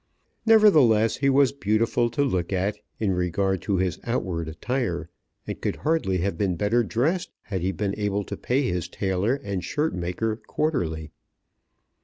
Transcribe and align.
Nevertheless, 0.47 1.17
he 1.17 1.29
was 1.29 1.51
beautiful 1.51 2.09
to 2.09 2.23
look 2.23 2.51
at 2.51 2.79
in 2.99 3.11
regard 3.11 3.61
to 3.61 3.77
his 3.77 3.99
outward 4.03 4.47
attire, 4.47 5.11
and 5.45 5.61
could 5.61 5.75
hardly 5.75 6.17
have 6.17 6.39
been 6.39 6.55
better 6.55 6.81
dressed 6.83 7.29
had 7.43 7.61
he 7.61 7.71
been 7.71 7.93
able 7.99 8.23
to 8.23 8.35
pay 8.35 8.63
his 8.63 8.87
tailor 8.89 9.35
and 9.43 9.63
shirt 9.63 9.93
maker 9.93 10.35
quarterly. 10.47 11.11